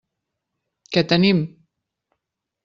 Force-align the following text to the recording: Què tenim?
Què 0.95 1.03
tenim? 1.11 1.43